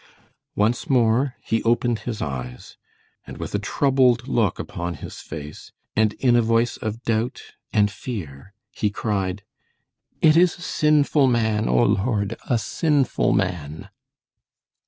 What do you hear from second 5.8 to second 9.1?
and in a voice of doubt and fear, he